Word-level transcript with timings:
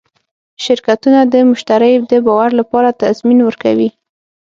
شرکتونه 0.63 1.19
د 1.23 1.35
مشتری 1.49 1.93
د 2.11 2.13
باور 2.25 2.49
لپاره 2.59 2.97
تضمین 3.01 3.39
ورکوي. 3.43 3.89